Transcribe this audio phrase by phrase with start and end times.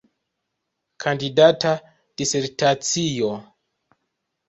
[1.03, 1.71] Kandidata
[2.25, 3.31] disertacio.